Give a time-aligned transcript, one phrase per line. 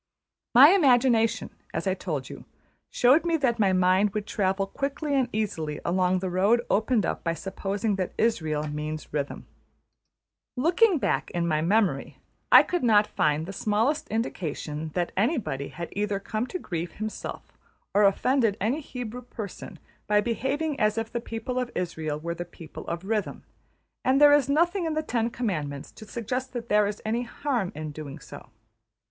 [0.55, 2.45] My imagination, as I told you,
[2.89, 7.23] showed me that my mind would travel quickly and easily along the road opened up
[7.23, 9.45] by supposing that Israël means Rhythm.
[10.57, 12.17] Looking back in my memory,
[12.51, 17.55] I could not find the smallest indication that anybody had either come to grief himself
[17.93, 19.77] or offended any Hebrew person
[20.07, 23.43] by behaving as if the people of Israël were the People of Rhythm;
[24.03, 27.71] and there is nothing in the Ten Commandments to suggest that there is any harm
[27.75, 28.49] in doing so.